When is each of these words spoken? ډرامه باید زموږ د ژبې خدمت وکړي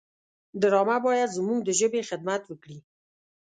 ډرامه 0.61 0.97
باید 1.07 1.35
زموږ 1.37 1.59
د 1.63 1.69
ژبې 1.79 2.01
خدمت 2.09 2.41
وکړي 2.47 2.77